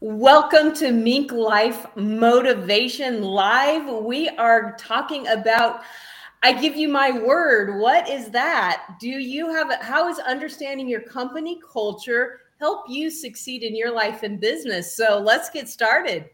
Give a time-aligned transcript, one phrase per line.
[0.00, 4.04] Welcome to Mink Life Motivation Live.
[4.04, 5.82] We are talking about
[6.42, 7.78] I give you my word.
[7.80, 8.96] What is that?
[9.00, 14.24] Do you have how is understanding your company culture help you succeed in your life
[14.24, 14.96] and business?
[14.96, 16.28] So let's get started.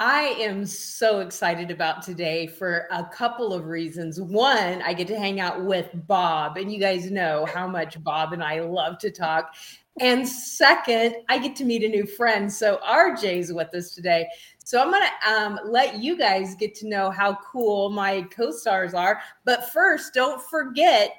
[0.00, 4.20] I am so excited about today for a couple of reasons.
[4.20, 8.32] One, I get to hang out with Bob, and you guys know how much Bob
[8.32, 9.56] and I love to talk.
[9.98, 12.52] And second, I get to meet a new friend.
[12.52, 14.28] So RJ's with us today.
[14.64, 18.52] So I'm going to um, let you guys get to know how cool my co
[18.52, 19.20] stars are.
[19.44, 21.10] But first, don't forget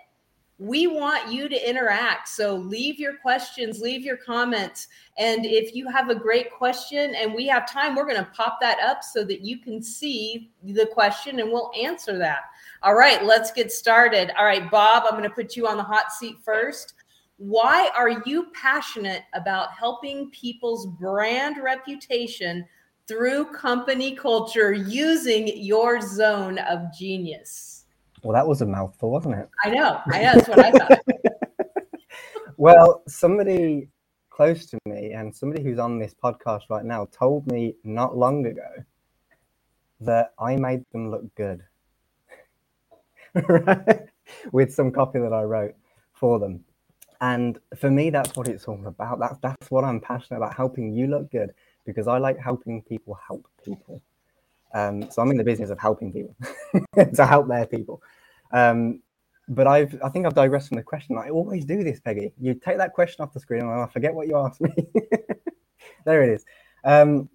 [0.60, 2.28] we want you to interact.
[2.28, 4.90] So leave your questions, leave your comments.
[5.18, 8.60] And if you have a great question and we have time, we're going to pop
[8.60, 12.42] that up so that you can see the question and we'll answer that.
[12.84, 14.32] All right, let's get started.
[14.38, 16.94] All right, Bob, I'm going to put you on the hot seat first.
[17.38, 22.66] Why are you passionate about helping people's brand reputation
[23.08, 27.79] through company culture using your zone of genius?
[28.24, 29.50] Well, that was a mouthful, wasn't it?
[29.64, 30.02] I know.
[30.08, 30.34] I know.
[30.34, 31.00] That's what I thought.
[32.58, 33.90] well, somebody
[34.30, 38.46] close to me and somebody who's on this podcast right now told me not long
[38.46, 38.70] ago
[40.02, 41.64] that I made them look good
[43.48, 44.08] right?
[44.52, 45.76] with some copy that I wrote
[46.14, 46.64] for them.
[47.22, 49.20] And for me, that's what it's all about.
[49.20, 51.52] That's that's what I'm passionate about, helping you look good
[51.86, 54.02] because I like helping people help people.
[54.74, 56.36] Um, so I'm in the business of helping people
[57.16, 58.02] to help their people.
[58.52, 59.02] Um,
[59.48, 61.18] but I've I think I've digressed from the question.
[61.18, 62.32] I always do this, Peggy.
[62.40, 64.72] You take that question off the screen and I forget what you asked me.
[66.06, 66.46] there it is.
[66.84, 67.30] Um,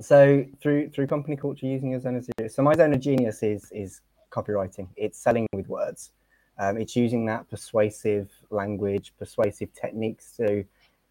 [0.00, 2.54] so through through company culture using your zone of genius.
[2.54, 4.88] So my zone of genius is is copywriting.
[4.96, 6.12] It's selling with words.
[6.58, 10.64] Um, it's using that persuasive language, persuasive techniques to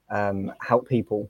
[0.09, 1.29] um, help people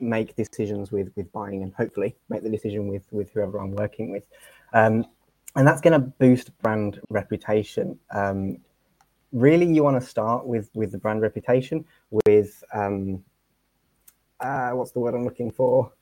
[0.00, 4.10] make decisions with with buying and hopefully make the decision with with whoever I'm working
[4.10, 4.24] with.
[4.72, 5.06] Um,
[5.54, 7.98] and that's going to boost brand reputation.
[8.14, 8.58] Um,
[9.32, 13.24] really, you want to start with with the brand reputation with um,
[14.40, 15.92] uh, what's the word I'm looking for?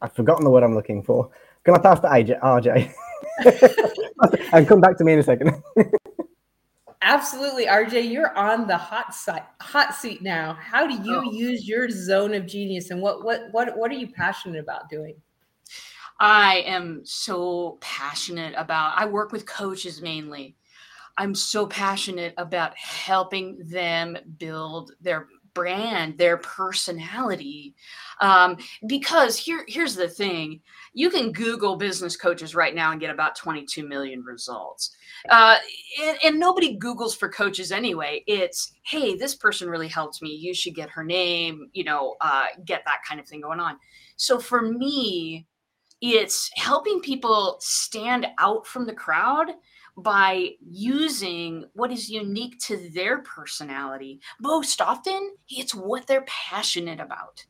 [0.00, 1.30] I've forgotten the word I'm looking for.
[1.64, 2.92] Can I pass to AJ, RJ?
[4.52, 5.62] and come back to me in a second.
[7.08, 10.58] Absolutely, RJ, you're on the hot site, hot seat now.
[10.60, 11.30] How do you oh.
[11.30, 15.14] use your zone of genius, and what what what what are you passionate about doing?
[16.18, 20.56] I am so passionate about I work with coaches mainly.
[21.16, 27.76] I'm so passionate about helping them build their brand, their personality.
[28.20, 28.56] Um,
[28.88, 30.60] because here, here's the thing
[30.92, 34.95] you can Google business coaches right now and get about 22 million results.
[35.28, 35.56] Uh,
[36.02, 38.22] and, and, nobody Googles for coaches anyway.
[38.26, 40.30] It's, hey, this person really helped me.
[40.30, 43.78] You should get her name, you know, uh, get that kind of thing going on.
[44.16, 45.46] So for me,
[46.00, 49.52] it's helping people stand out from the crowd
[49.96, 54.20] by using what is unique to their personality.
[54.40, 57.46] Most often, it's what they're passionate about.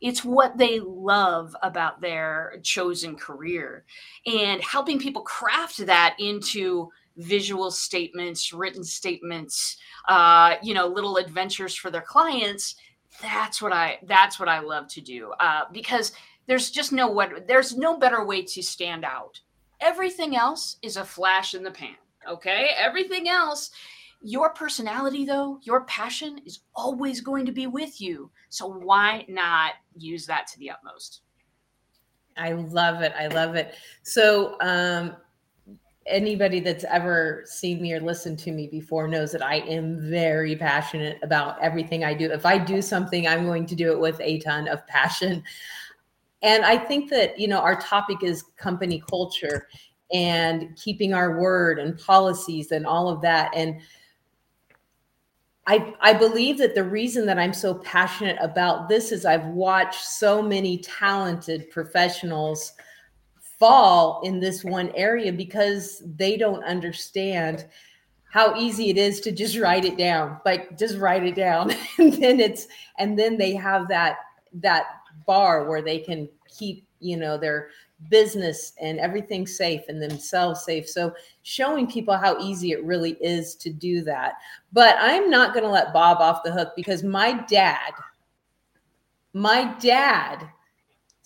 [0.00, 3.86] It's what they love about their chosen career
[4.26, 9.76] and helping people craft that into visual statements, written statements,
[10.08, 12.76] uh, you know, little adventures for their clients.
[13.22, 16.12] That's what I that's what I love to do uh, because
[16.46, 19.40] there's just no what there's no better way to stand out.
[19.80, 21.96] Everything else is a flash in the pan.
[22.28, 22.70] Okay?
[22.76, 23.70] Everything else
[24.22, 28.30] your personality though, your passion is always going to be with you.
[28.48, 31.20] So why not use that to the utmost?
[32.36, 33.12] I love it.
[33.18, 33.74] I love it.
[34.02, 35.16] So um
[36.06, 40.56] anybody that's ever seen me or listened to me before knows that I am very
[40.56, 42.30] passionate about everything I do.
[42.30, 45.42] If I do something, I'm going to do it with a ton of passion.
[46.42, 49.68] And I think that, you know, our topic is company culture
[50.12, 53.52] and keeping our word and policies and all of that.
[53.54, 53.80] And
[55.66, 60.04] I, I believe that the reason that I'm so passionate about this is I've watched
[60.04, 62.72] so many talented professionals
[63.58, 67.66] fall in this one area because they don't understand
[68.30, 72.12] how easy it is to just write it down like just write it down and
[72.14, 72.66] then it's
[72.98, 74.18] and then they have that
[74.52, 74.86] that
[75.26, 77.68] bar where they can keep you know their
[78.10, 80.88] business and everything safe and themselves safe.
[80.88, 84.34] So showing people how easy it really is to do that.
[84.72, 87.92] But I'm not going to let Bob off the hook because my dad,
[89.32, 90.48] my dad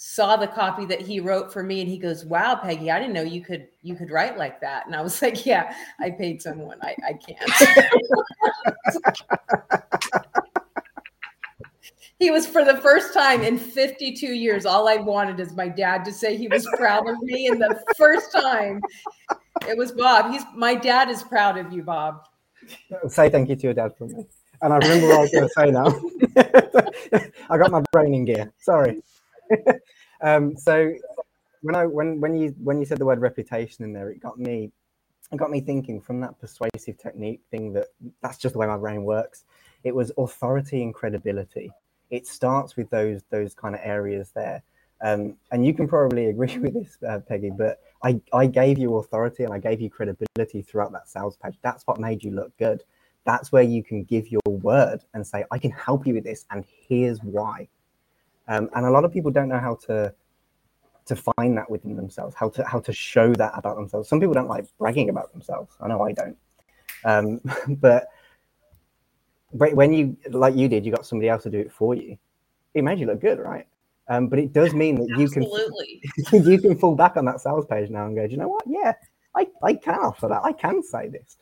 [0.02, 3.12] saw the copy that he wrote for me and he goes wow peggy i didn't
[3.12, 4.87] know you could you could write like that.
[4.87, 6.79] And i was like yeah i paid someone.
[6.82, 7.50] I, I can't.
[12.19, 16.05] He was for the first time in 52 years all i wanted is my dad
[16.05, 17.49] to say he was proud of me.
[17.49, 18.82] And the first time
[19.67, 20.31] it was bob.
[20.31, 22.26] He's my dad is proud of you bob.
[23.08, 24.26] Say thank you to your dad for me.
[24.61, 27.20] And i remember what i was going to say now.
[27.50, 28.53] I got my brain in gear.
[28.58, 29.03] Sorry
[30.23, 30.93] um, so
[31.62, 34.38] when I when when you when you said the word reputation in there, it got
[34.38, 34.73] me
[35.32, 37.88] it got me thinking from that persuasive technique thing that
[38.23, 39.44] that's just the way my brain works.
[39.85, 41.70] It was authority and credibility.
[42.11, 44.62] It starts with those those kind of areas there.
[45.02, 48.96] Um, and you can probably agree with this, uh, Peggy, but I, I gave you
[48.96, 51.55] authority and I gave you credibility throughout that sales page.
[51.62, 52.82] That's what made you look good.
[53.25, 56.46] That's where you can give your word and say, I can help you with this,
[56.50, 57.69] and here's why.
[58.49, 60.15] Um, and a lot of people don't know how to
[61.07, 64.09] to find that within themselves, how to how to show that about themselves.
[64.09, 65.75] Some people don't like bragging about themselves.
[65.81, 66.37] I know I don't.
[67.05, 67.41] Um,
[67.81, 68.09] but
[69.53, 72.17] but when you like you did, you got somebody else to do it for you.
[72.75, 73.67] It made you look good, right?
[74.09, 76.03] Um, but it does mean that you Absolutely.
[76.27, 78.65] can you can fall back on that sales page now and go, you know what?
[78.67, 78.93] Yeah,
[79.37, 80.43] I, I can offer that.
[80.45, 81.37] I can say this.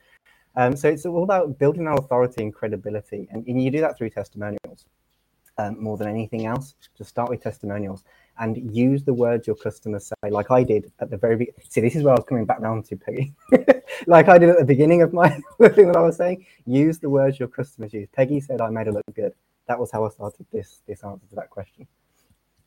[0.57, 3.97] Um, so it's all about building our authority and credibility, and, and you do that
[3.97, 4.87] through testimonials
[5.59, 6.75] um, more than anything else.
[6.97, 8.05] Just start with testimonials
[8.39, 11.61] and use the words your customers say, like I did at the very beginning.
[11.69, 13.35] See, this is where I was coming back round to, Peggy.
[14.07, 15.29] like I did at the beginning of my
[15.61, 16.47] thing that I was saying.
[16.67, 18.09] Use the words your customers use.
[18.13, 19.33] Peggy said I made it look good.
[19.67, 21.87] That was how I started this this answer to that question.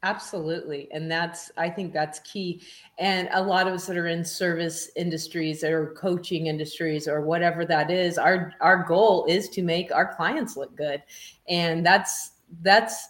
[0.04, 0.88] Absolutely.
[0.92, 2.64] And that's, I think that's key.
[2.98, 7.66] And a lot of us that are in service industries or coaching industries or whatever
[7.66, 11.04] that is, our, our goal is to make our clients look good.
[11.48, 12.32] And that's,
[12.62, 13.10] that's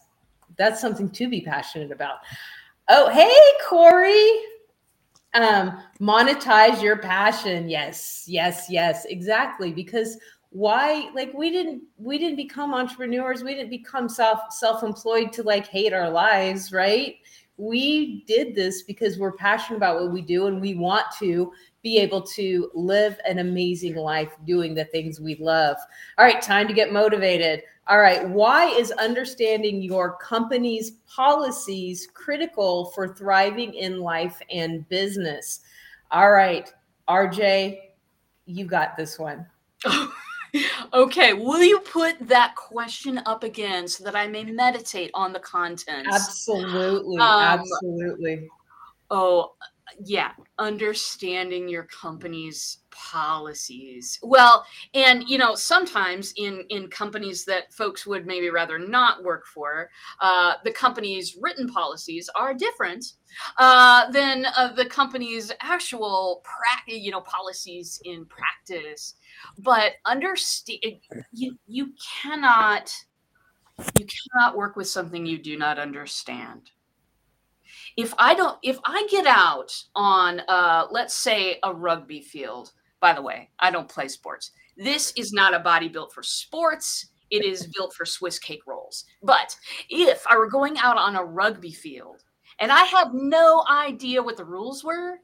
[0.57, 2.19] that's something to be passionate about.
[2.89, 3.35] Oh, hey,
[3.67, 4.29] Corey.
[5.33, 7.69] Um, monetize your passion.
[7.69, 9.71] Yes, yes, yes, exactly.
[9.71, 10.17] Because
[10.51, 15.65] why like we didn't we didn't become entrepreneurs we didn't become self self-employed to like
[15.65, 17.15] hate our lives right
[17.55, 21.53] we did this because we're passionate about what we do and we want to
[21.83, 25.77] be able to live an amazing life doing the things we love
[26.17, 28.27] all right time to get motivated all right.
[28.29, 35.61] Why is understanding your company's policies critical for thriving in life and business?
[36.11, 36.71] All right.
[37.09, 37.79] RJ,
[38.45, 39.45] you got this one.
[40.93, 41.33] okay.
[41.33, 46.07] Will you put that question up again so that I may meditate on the content?
[46.11, 47.17] Absolutely.
[47.17, 48.47] Um, absolutely.
[49.09, 49.53] Oh,
[50.03, 50.31] yeah.
[50.57, 58.25] Understanding your company's policies well and you know sometimes in in companies that folks would
[58.27, 59.89] maybe rather not work for
[60.19, 63.13] uh, the company's written policies are different
[63.57, 69.15] uh, than uh, the company's actual pra- you know policies in practice
[69.57, 70.97] but understand
[71.31, 72.93] you you cannot
[73.99, 76.71] you cannot work with something you do not understand
[78.01, 82.71] if i don't if i get out on uh, let's say a rugby field
[83.01, 84.51] by the way, I don't play sports.
[84.77, 87.07] This is not a body built for sports.
[87.31, 89.05] It is built for Swiss cake rolls.
[89.23, 89.55] But
[89.89, 92.23] if I were going out on a rugby field
[92.59, 95.17] and I had no idea what the rules were,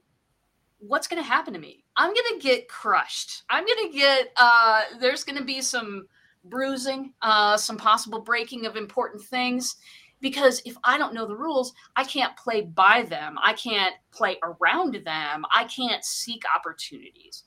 [0.80, 1.84] what's going to happen to me?
[1.96, 3.44] I'm going to get crushed.
[3.50, 6.08] I'm going to get, uh, there's going to be some
[6.46, 9.76] bruising, uh, some possible breaking of important things.
[10.22, 13.38] Because if I don't know the rules, I can't play by them.
[13.42, 15.46] I can't play around them.
[15.56, 17.44] I can't seek opportunities.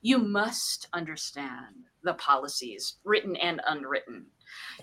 [0.00, 4.26] You must understand the policies written and unwritten.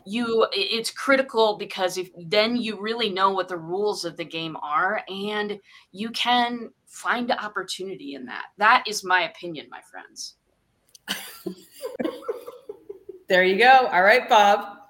[0.06, 4.58] You it's critical because if then you really know what the rules of the game
[4.62, 5.60] are and
[5.92, 8.46] you can find opportunity in that.
[8.58, 10.36] That is my opinion my friends.
[13.30, 13.88] There you go.
[13.90, 14.81] All right bob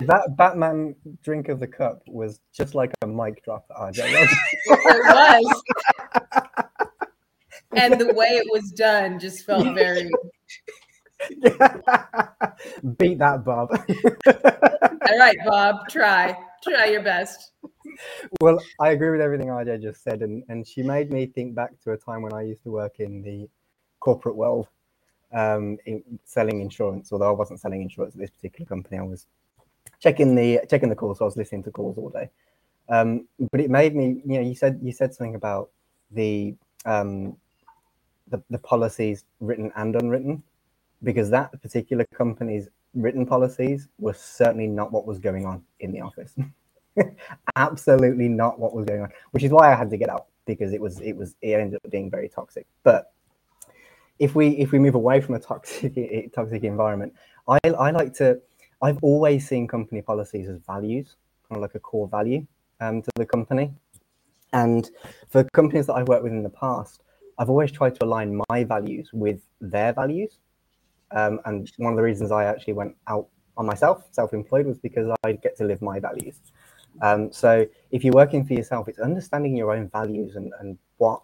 [0.00, 3.98] that batman drink of the cup was just like a mic drop RJ.
[4.66, 5.62] it was.
[7.72, 10.10] And the way it was done just felt very
[12.98, 13.70] beat that bob.
[15.08, 16.36] All right bob try.
[16.62, 17.52] Try your best.
[18.40, 21.78] Well i agree with everything rj just said and, and she made me think back
[21.82, 23.48] to a time when i used to work in the
[23.98, 24.68] corporate world
[25.32, 29.26] um, in selling insurance although i wasn't selling insurance at this particular company i was
[30.00, 32.28] checking the checking the calls so i was listening to calls all day
[32.88, 35.70] um, but it made me you know you said you said something about
[36.10, 36.54] the
[36.86, 37.36] um,
[38.28, 40.42] the, the policies written and unwritten
[41.02, 46.00] because that particular company's written policies were certainly not what was going on in the
[46.00, 46.34] office.
[47.56, 50.72] Absolutely not what was going on, which is why I had to get out because
[50.72, 52.66] it was it was it ended up being very toxic.
[52.82, 53.12] But
[54.18, 57.14] if we if we move away from a toxic toxic environment,
[57.48, 58.40] I I like to
[58.82, 61.16] I've always seen company policies as values,
[61.48, 62.46] kind of like a core value
[62.80, 63.72] um, to the company.
[64.52, 64.90] And
[65.28, 67.02] for companies that I've worked with in the past,
[67.38, 70.38] I've always tried to align my values with their values.
[71.12, 75.14] Um, and one of the reasons I actually went out on myself, self-employed, was because
[75.24, 76.36] I get to live my values.
[77.02, 81.22] Um, so if you're working for yourself, it's understanding your own values and, and what,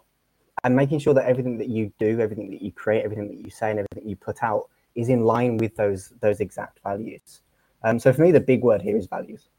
[0.63, 3.49] and making sure that everything that you do, everything that you create, everything that you
[3.49, 7.41] say, and everything you put out is in line with those those exact values.
[7.83, 9.49] Um, so for me, the big word here is values.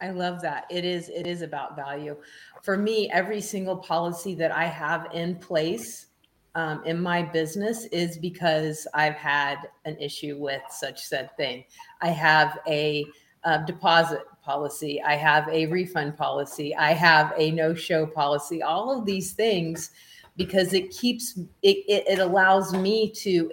[0.00, 0.66] I love that.
[0.70, 2.16] It is it is about value.
[2.62, 6.06] For me, every single policy that I have in place
[6.54, 11.64] um, in my business is because I've had an issue with such said thing.
[12.00, 13.06] I have a,
[13.44, 15.02] a deposit policy.
[15.02, 16.74] I have a refund policy.
[16.76, 18.62] I have a no show policy.
[18.62, 19.90] All of these things
[20.36, 23.50] because it keeps it, it, it allows me to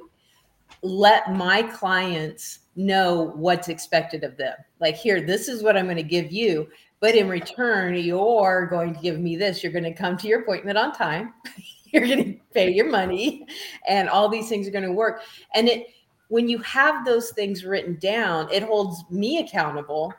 [0.82, 4.56] let my clients know what's expected of them.
[4.80, 6.68] Like, here, this is what I'm going to give you.
[7.00, 9.64] But in return, you're going to give me this.
[9.64, 11.34] You're going to come to your appointment on time.
[11.86, 13.46] you're going to pay your money,
[13.88, 15.22] and all these things are going to work.
[15.54, 15.88] And it,
[16.30, 20.14] when you have those things written down, it holds me accountable.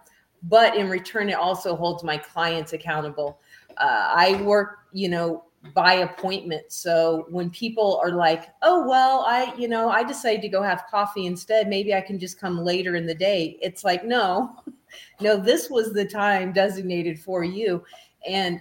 [0.44, 3.40] But in return, it also holds my clients accountable.
[3.78, 6.72] Uh, I work, you know, by appointment.
[6.72, 10.84] So when people are like, "Oh, well, I, you know, I decided to go have
[10.90, 14.56] coffee instead, maybe I can just come later in the day." It's like, "No.
[15.20, 17.84] no, this was the time designated for you."
[18.28, 18.60] And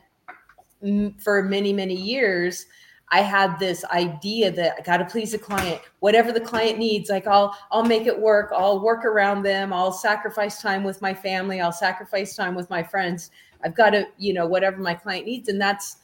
[1.18, 2.66] for many, many years,
[3.12, 5.82] I had this idea that I got to please the client.
[6.00, 8.52] Whatever the client needs, like I'll I'll make it work.
[8.56, 9.72] I'll work around them.
[9.72, 11.62] I'll sacrifice time with my family.
[11.62, 13.32] I'll sacrifice time with my friends.
[13.64, 15.98] I've got to, you know, whatever my client needs and that's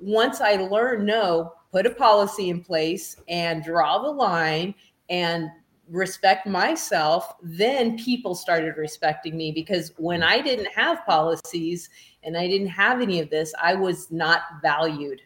[0.00, 4.74] once I learned, no, put a policy in place and draw the line
[5.10, 5.48] and
[5.88, 11.90] respect myself, then people started respecting me because when I didn't have policies
[12.22, 15.20] and I didn't have any of this, I was not valued.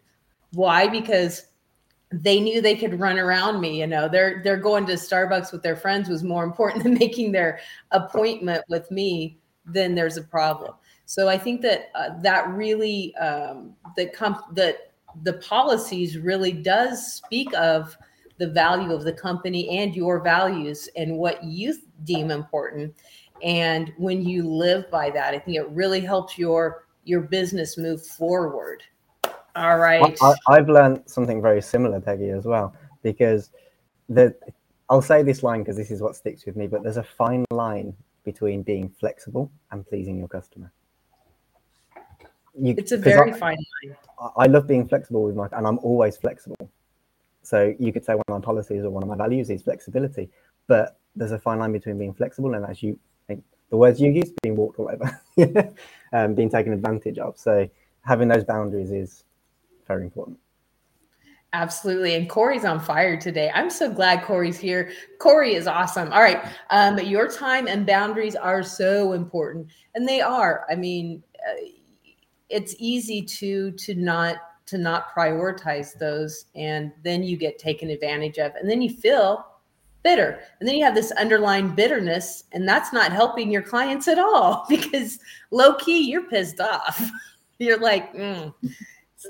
[0.52, 0.88] Why?
[0.88, 1.44] Because
[2.10, 5.62] they knew they could run around me you know they're they're going to starbucks with
[5.62, 7.60] their friends was more important than making their
[7.90, 10.72] appointment with me then there's a problem
[11.08, 17.14] so I think that uh, that really um, the comp- that the policies really does
[17.14, 17.96] speak of
[18.36, 21.74] the value of the company and your values and what you
[22.04, 22.94] deem important.
[23.42, 28.04] And when you live by that, I think it really helps your your business move
[28.04, 28.82] forward.
[29.56, 30.14] All right.
[30.46, 33.48] I, have learned something very similar, Peggy, as well, because
[34.10, 34.36] the
[34.90, 37.46] I'll say this line because this is what sticks with me, but there's a fine
[37.50, 37.94] line
[38.26, 40.70] between being flexible and pleasing your customer
[42.60, 43.96] you, it's a very I, fine line.
[44.36, 46.70] I love being flexible with my, and I'm always flexible.
[47.42, 50.28] So you could say one of my policies or one of my values is flexibility,
[50.66, 54.10] but there's a fine line between being flexible and as you think the words you
[54.10, 55.74] use being walked all over,
[56.12, 57.38] um, being taken advantage of.
[57.38, 57.68] So
[58.02, 59.24] having those boundaries is
[59.86, 60.38] very important.
[61.54, 62.14] Absolutely.
[62.14, 63.50] And Corey's on fire today.
[63.54, 64.92] I'm so glad Corey's here.
[65.18, 66.12] Corey is awesome.
[66.12, 66.44] All right.
[66.68, 69.68] Um, your time and boundaries are so important.
[69.94, 70.66] And they are.
[70.70, 71.64] I mean, uh,
[72.48, 74.36] it's easy to to not
[74.66, 79.46] to not prioritize those and then you get taken advantage of and then you feel
[80.02, 84.18] bitter and then you have this underlying bitterness and that's not helping your clients at
[84.18, 85.18] all because
[85.50, 87.10] low key you're pissed off.
[87.60, 88.54] You're like mm,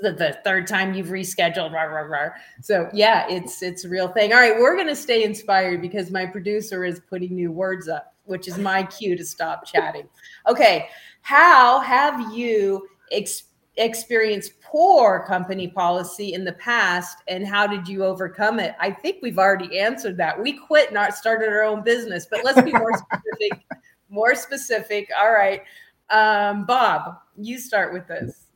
[0.03, 2.29] the, the, third time you've rescheduled rah, rah, rah.
[2.61, 4.33] so yeah it's it's a real thing.
[4.33, 8.13] All right we're going to stay inspired because my producer is putting new words up
[8.25, 10.07] which is my cue to stop chatting.
[10.47, 10.89] Okay
[11.21, 13.43] how have you ex-
[13.77, 18.75] experienced poor company policy in the past and how did you overcome it?
[18.79, 20.41] I think we've already answered that.
[20.41, 23.65] We quit and started our own business, but let's be more specific.
[24.09, 25.09] more specific.
[25.17, 25.61] All right.
[26.09, 28.47] Um, Bob, you start with this.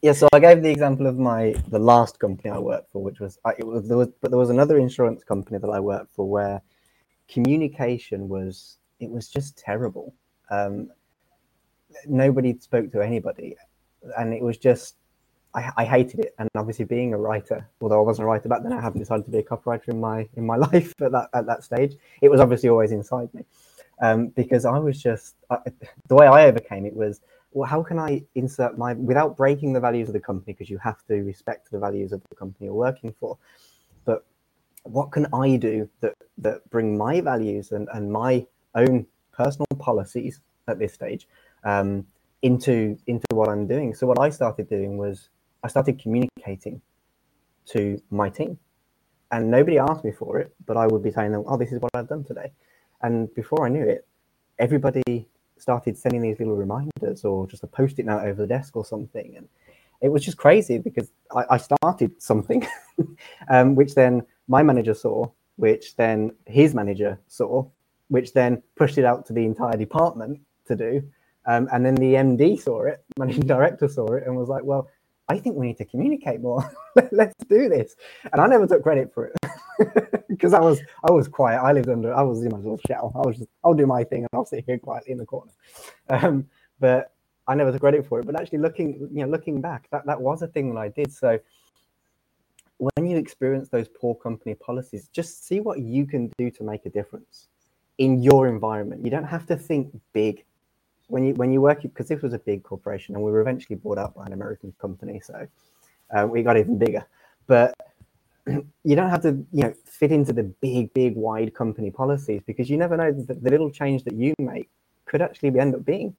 [0.00, 3.20] Yeah, so I gave the example of my the last company I worked for, which
[3.20, 6.28] was it was there was but there was another insurance company that I worked for
[6.28, 6.60] where
[7.28, 10.12] communication was it was just terrible.
[10.50, 10.90] Um,
[12.06, 13.56] nobody spoke to anybody,
[14.18, 14.96] and it was just
[15.54, 16.34] I, I, hated it.
[16.38, 19.24] And obviously, being a writer, although I wasn't a writer back then, I haven't decided
[19.26, 21.96] to be a copywriter in my in my life at that at that stage.
[22.20, 23.44] It was obviously always inside me
[24.00, 25.58] um, because I was just I,
[26.08, 27.20] the way I overcame it was
[27.52, 30.78] well, how can I insert my without breaking the values of the company because you
[30.78, 33.36] have to respect the values of the company you're working for.
[34.04, 34.24] But
[34.84, 40.40] what can I do that that bring my values and, and my own personal policies
[40.68, 41.28] at this stage
[41.64, 42.06] um,
[42.42, 43.94] into into what I'm doing?
[43.94, 45.28] So what I started doing was
[45.62, 46.80] I started communicating
[47.66, 48.58] to my team,
[49.30, 51.80] and nobody asked me for it, but I would be saying them, "Oh, this is
[51.80, 52.52] what I've done today,"
[53.02, 54.06] and before I knew it,
[54.58, 58.84] everybody started sending these little reminders or just a post-it note over the desk or
[58.84, 59.36] something.
[59.36, 59.48] And
[60.00, 62.66] it was just crazy because I, I started something
[63.48, 67.64] um, which then my manager saw which then his manager saw
[68.08, 71.02] which then pushed it out to the entire department to do
[71.46, 74.88] um, and then the md saw it managing director saw it and was like well
[75.28, 76.70] i think we need to communicate more
[77.12, 77.96] let's do this
[78.32, 79.36] and i never took credit for it
[80.28, 81.60] because I was I was quiet.
[81.60, 83.12] I lived under I was in my little shell.
[83.14, 85.52] I was just I'll do my thing and I'll sit here quietly in the corner.
[86.08, 86.46] Um,
[86.80, 87.12] but
[87.46, 88.26] I never took credit for it.
[88.26, 91.12] But actually looking, you know, looking back, that, that was a thing that I did.
[91.12, 91.38] So
[92.78, 96.86] when you experience those poor company policies, just see what you can do to make
[96.86, 97.48] a difference
[97.98, 99.04] in your environment.
[99.04, 100.44] You don't have to think big.
[101.12, 103.76] When you when you work because this was a big corporation and we were eventually
[103.76, 105.46] bought out by an American company, so
[106.14, 107.04] uh, we got even bigger.
[107.46, 107.74] But
[108.46, 112.70] you don't have to you know fit into the big big wide company policies because
[112.70, 114.70] you never know that the little change that you make
[115.04, 116.16] could actually end up being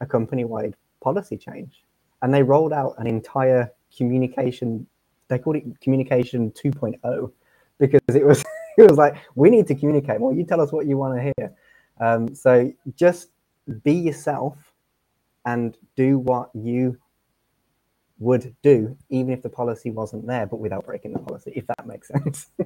[0.00, 1.84] a company wide policy change.
[2.22, 4.86] And they rolled out an entire communication
[5.28, 7.32] they called it communication 2.0
[7.78, 8.44] because it was
[8.78, 10.34] it was like we need to communicate more.
[10.34, 11.52] You tell us what you want to hear.
[12.00, 13.28] Um, so just
[13.82, 14.72] be yourself
[15.44, 16.98] and do what you
[18.18, 21.86] would do, even if the policy wasn't there, but without breaking the policy, if that
[21.86, 22.46] makes sense.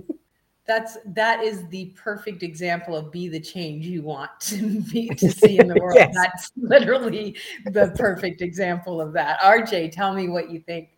[0.67, 5.31] That's that is the perfect example of be the change you want to be to
[5.31, 5.95] see in the world.
[5.97, 6.13] yes.
[6.13, 7.37] That's literally
[7.67, 9.41] the perfect example of that.
[9.41, 10.89] RJ, tell me what you think.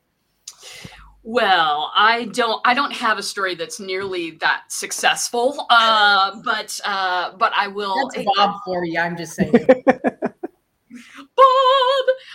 [1.31, 5.67] Well, I don't I don't have a story that's nearly that successful.
[5.69, 8.99] Uh, but uh, but I will That's Bob for you.
[8.99, 9.53] I'm just saying.
[9.87, 10.07] Bob.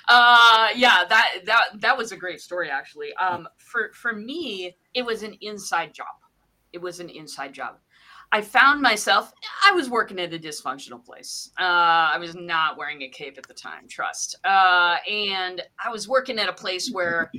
[0.08, 3.16] Uh, yeah, that that that was a great story actually.
[3.16, 6.14] Um, for for me, it was an inside job.
[6.72, 7.78] It was an inside job.
[8.32, 9.32] I found myself,
[9.66, 11.50] I was working at a dysfunctional place.
[11.60, 14.36] Uh, I was not wearing a cape at the time, trust.
[14.44, 17.32] Uh, and I was working at a place where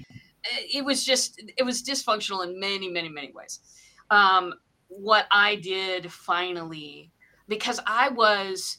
[0.45, 3.61] it was just, it was dysfunctional in many, many, many ways.
[4.11, 4.55] Um,
[4.89, 7.11] what I did finally,
[7.49, 8.79] because I was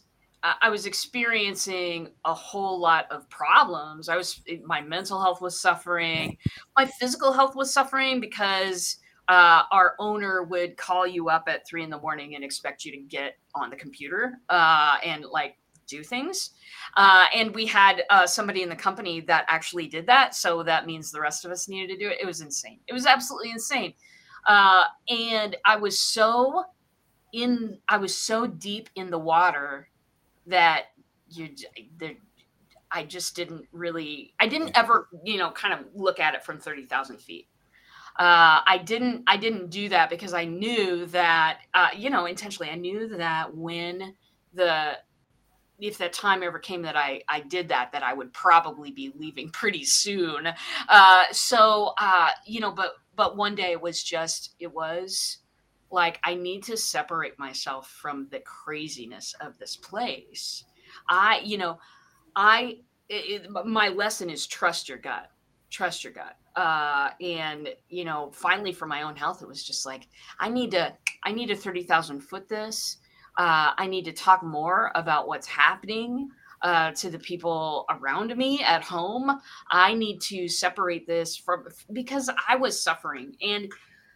[0.61, 4.09] I was experiencing a whole lot of problems.
[4.09, 6.37] I was my mental health was suffering,
[6.77, 8.97] my physical health was suffering because
[9.27, 12.91] uh, our owner would call you up at three in the morning and expect you
[12.91, 16.51] to get on the computer uh, and like do things.
[16.97, 20.85] Uh, and we had uh, somebody in the company that actually did that, so that
[20.85, 22.17] means the rest of us needed to do it.
[22.21, 22.79] It was insane.
[22.87, 23.93] It was absolutely insane.
[24.47, 26.63] Uh, and I was so
[27.33, 27.77] in.
[27.89, 29.89] I was so deep in the water
[30.47, 30.85] that
[31.29, 31.49] you
[32.91, 36.59] I just didn't really I didn't ever you know kind of look at it from
[36.59, 37.47] 30,000 feet.
[38.17, 42.71] Uh, I didn't I didn't do that because I knew that uh, you know intentionally
[42.71, 44.15] I knew that when
[44.53, 44.97] the
[45.79, 49.13] if that time ever came that I I did that that I would probably be
[49.15, 50.47] leaving pretty soon.
[50.89, 55.37] Uh, so uh, you know but but one day it was just it was
[55.91, 60.65] like I need to separate myself from the craziness of this place.
[61.09, 61.79] I, you know,
[62.35, 65.31] I, it, my lesson is trust your gut,
[65.69, 66.35] trust your gut.
[66.55, 70.07] Uh, and you know, finally for my own health, it was just like,
[70.39, 72.97] I need to, I need to 30,000 foot this.
[73.37, 76.29] Uh, I need to talk more about what's happening.
[76.61, 79.39] Uh, to the people around me at home.
[79.69, 83.35] I need to separate this from because I was suffering.
[83.39, 83.71] And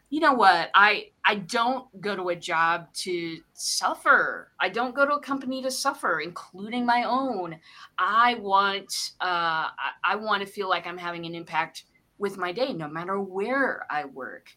[0.10, 5.06] you know what i i don't go to a job to suffer i don't go
[5.06, 7.56] to a company to suffer including my own
[7.98, 11.84] i want uh i, I want to feel like i'm having an impact
[12.18, 14.50] with my day no matter where i work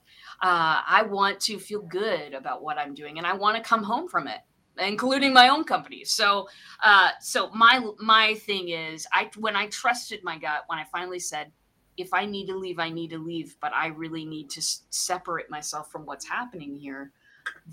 [0.43, 3.83] uh, i want to feel good about what i'm doing and i want to come
[3.83, 4.41] home from it
[4.79, 6.49] including my own company so
[6.83, 11.19] uh so my my thing is i when i trusted my gut when i finally
[11.19, 11.53] said
[11.97, 14.83] if I need to leave, I need to leave, but I really need to s-
[14.91, 17.13] separate myself from what's happening here.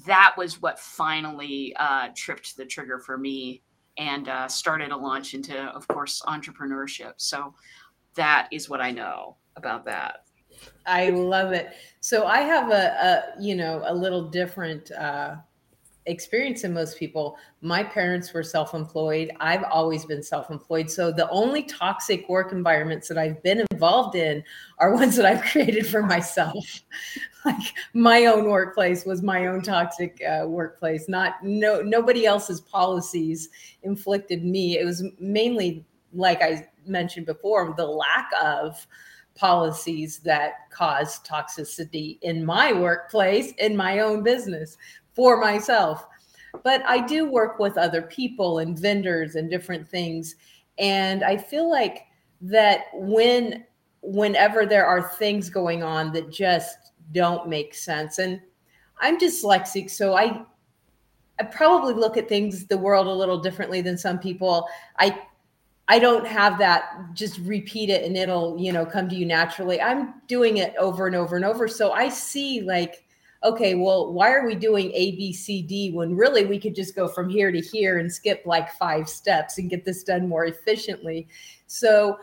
[0.05, 3.61] That was what finally uh, tripped the trigger for me
[3.97, 7.13] and uh, started a launch into, of course, entrepreneurship.
[7.17, 7.53] So
[8.15, 10.25] that is what I know about that.
[10.85, 11.69] I love it.
[11.99, 12.73] So I have a,
[13.37, 15.35] a you know, a little different uh,
[16.09, 17.37] experience in most people.
[17.61, 19.31] My parents were self employed.
[19.39, 20.89] I've always been self employed.
[20.89, 24.43] So the only toxic work environments that I've been involved in
[24.79, 26.81] are ones that I've created for myself.
[27.45, 33.49] like my own workplace was my own toxic uh, workplace, not no nobody else's policies
[33.83, 34.79] inflicted me.
[34.79, 38.85] It was mainly, like I mentioned before, the lack of
[39.35, 44.75] policies that cause toxicity in my workplace, in my own business
[45.19, 46.07] for myself.
[46.63, 50.37] But I do work with other people and vendors and different things.
[50.77, 52.05] And I feel like
[52.39, 53.65] that when
[53.99, 58.39] whenever there are things going on that just don't make sense and
[59.01, 60.41] i'm dyslexic so i
[61.37, 65.21] i probably look at things the world a little differently than some people i
[65.89, 69.81] i don't have that just repeat it and it'll you know come to you naturally
[69.81, 73.03] i'm doing it over and over and over so i see like
[73.43, 76.95] okay, well, why are we doing A, B, C, D when really we could just
[76.95, 80.45] go from here to here and skip like five steps and get this done more
[80.45, 81.27] efficiently?
[81.67, 82.19] So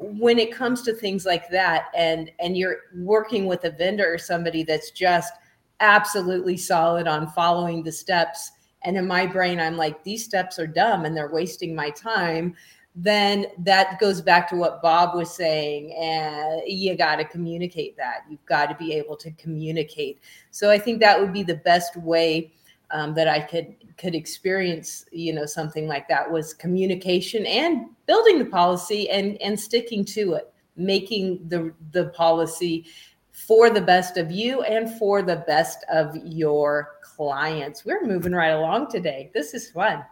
[0.00, 4.16] when it comes to things like that and and you're working with a vendor or
[4.16, 5.34] somebody that's just
[5.80, 8.52] absolutely solid on following the steps
[8.82, 12.54] and in my brain i'm like these steps are dumb and they're wasting my time
[12.94, 15.94] then that goes back to what Bob was saying.
[15.94, 18.24] And you got to communicate that.
[18.28, 20.20] You've got to be able to communicate.
[20.50, 22.52] So I think that would be the best way
[22.90, 28.38] um, that I could could experience, you know, something like that was communication and building
[28.38, 32.86] the policy and and sticking to it, making the the policy
[33.30, 37.84] for the best of you and for the best of your clients.
[37.84, 39.30] We're moving right along today.
[39.32, 40.04] This is fun.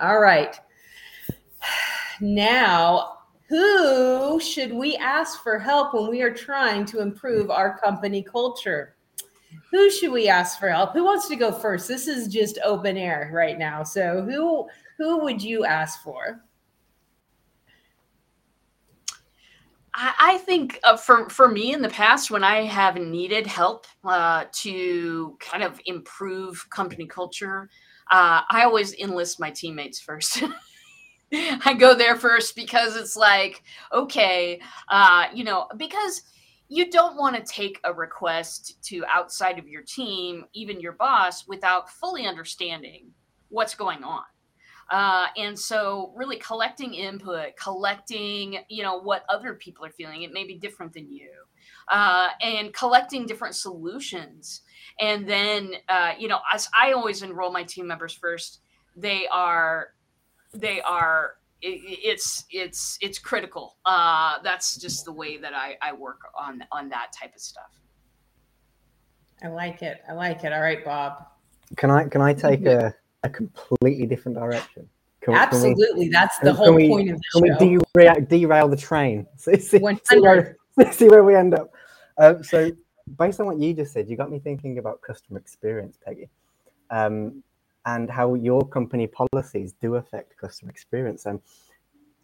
[0.00, 0.58] All right
[2.20, 8.22] now, who should we ask for help when we are trying to improve our company
[8.22, 8.96] culture?
[9.70, 10.92] Who should we ask for help?
[10.92, 11.88] Who wants to go first?
[11.88, 13.82] This is just open air right now.
[13.82, 14.66] So who
[14.98, 16.42] who would you ask for?
[19.98, 24.44] I think uh, for for me in the past, when I have needed help uh,
[24.52, 27.70] to kind of improve company culture,
[28.10, 30.42] uh, I always enlist my teammates first.
[31.64, 33.62] I go there first because it's like,
[33.92, 36.22] okay, uh, you know, because
[36.68, 41.46] you don't want to take a request to outside of your team, even your boss,
[41.46, 43.10] without fully understanding
[43.48, 44.24] what's going on.
[44.90, 50.32] Uh, and so really collecting input collecting you know what other people are feeling it
[50.32, 51.28] may be different than you
[51.90, 54.60] uh, and collecting different solutions
[55.00, 58.60] and then uh, you know as i always enroll my team members first
[58.94, 59.88] they are
[60.52, 63.76] they are it, it's it's it's critical.
[63.84, 67.80] Uh that's just the way that i i work on on that type of stuff.
[69.42, 70.02] I like it.
[70.08, 70.52] I like it.
[70.52, 71.26] All right bob.
[71.76, 74.88] Can i can i take a, a completely different direction?
[75.20, 77.66] Can, absolutely can we, that's the whole we, point of the can show.
[77.66, 79.26] we derail, derail the train?
[79.36, 80.56] See, see, see, where,
[80.92, 81.72] see where we end up.
[82.16, 82.70] Uh, so
[83.18, 86.28] based on what you just said you got me thinking about customer experience peggy.
[86.90, 87.42] Um,
[87.86, 91.24] and how your company policies do affect customer experience.
[91.24, 91.40] And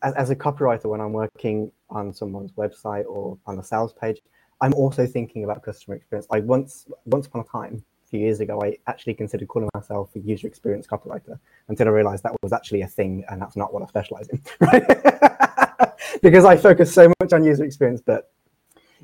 [0.02, 4.20] as, as a copywriter, when I'm working on someone's website or on a sales page,
[4.60, 6.26] I'm also thinking about customer experience.
[6.30, 10.10] I once, once upon a time, a few years ago, I actually considered calling myself
[10.16, 13.72] a user experience copywriter until I realized that was actually a thing, and that's not
[13.72, 14.84] what I specialize in, right?
[16.22, 18.30] because I focus so much on user experience, but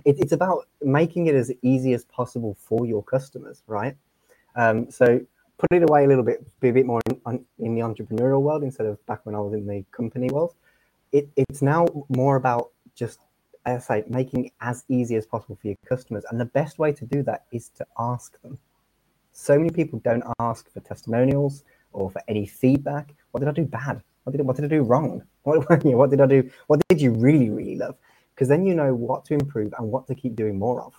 [0.04, 3.96] it, it's about making it as easy as possible for your customers, right?
[4.56, 5.20] Um, so
[5.58, 8.62] put it away a little bit, be a bit more in, in, the entrepreneurial world
[8.62, 10.54] instead of back when I was in the company world.
[11.12, 13.18] It, it's now more about just,
[13.66, 16.24] as I say, making it as easy as possible for your customers.
[16.30, 18.58] And the best way to do that is to ask them.
[19.32, 23.14] So many people don't ask for testimonials or for any feedback.
[23.32, 24.02] What did I do bad?
[24.24, 25.22] What did, what did I do wrong?
[25.44, 26.50] What, what did I do?
[26.66, 27.96] What did you really, really love?
[28.34, 30.92] Because then you know what to improve and what to keep doing more of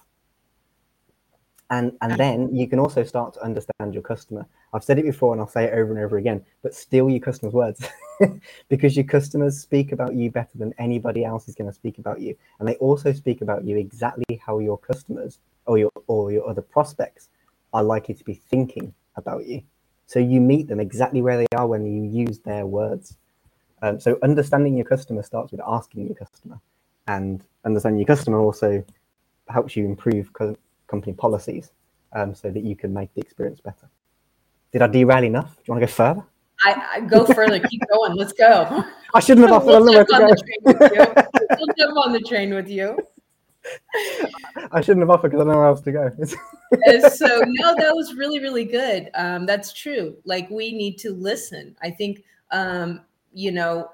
[1.69, 4.45] and and then you can also start to understand your customer.
[4.73, 7.19] I've said it before and i'll say it over and over again but steal your
[7.19, 7.87] customers words.
[8.67, 12.19] Because your customers speak about you better than anybody else is going to speak about
[12.19, 12.35] you.
[12.59, 16.61] And they also speak about you exactly how your customers or your or your other
[16.61, 17.29] prospects
[17.73, 19.61] are likely to be thinking about you.
[20.05, 23.17] So you meet them exactly where they are when you use their words.
[23.81, 26.59] Um, so understanding your customer starts with asking your customer.
[27.07, 28.83] And understanding your customer also
[29.47, 30.33] helps you improve
[30.89, 31.71] company policies
[32.13, 33.89] um, so that you can make the experience better.
[34.71, 35.55] Did I derail enough?
[35.55, 36.23] Do you want to go further?
[36.65, 37.59] I, I go further.
[37.69, 38.15] Keep going.
[38.15, 38.83] Let's go.
[39.13, 41.25] I shouldn't have offered we'll jump on the train.
[41.57, 42.97] We'll jump on the train with you.
[44.71, 46.11] I shouldn't have offered because I don't know where else to go.
[47.09, 49.09] so no, that was really, really good.
[49.15, 50.15] Um, that's true.
[50.25, 51.75] Like we need to listen.
[51.81, 53.01] I think um,
[53.33, 53.91] you know,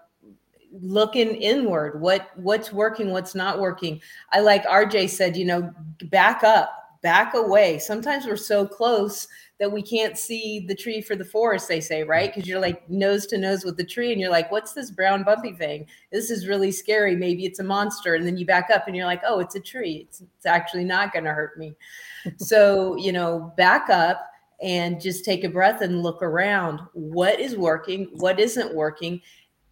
[0.82, 4.02] looking inward, what what's working, what's not working.
[4.32, 5.74] I like RJ said, you know,
[6.06, 7.78] back up, back away.
[7.78, 9.28] Sometimes we're so close
[9.60, 12.32] that we can't see the tree for the forest, they say, right?
[12.32, 12.40] Mm-hmm.
[12.40, 15.22] Because you're like nose to nose with the tree and you're like, what's this brown
[15.22, 15.86] bumpy thing?
[16.12, 17.16] This is really scary.
[17.16, 18.16] Maybe it's a monster.
[18.16, 20.08] And then you back up and you're like, oh, it's a tree.
[20.10, 21.76] It's, it's actually not going to hurt me.
[22.38, 24.28] so, you know, back up
[24.64, 26.80] and just take a breath and look around.
[26.94, 28.10] What is working?
[28.14, 29.22] What isn't working?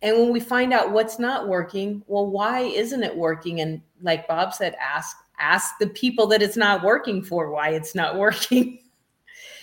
[0.03, 3.61] And when we find out what's not working, well, why isn't it working?
[3.61, 7.95] And like Bob said, ask ask the people that it's not working for why it's
[7.95, 8.79] not working.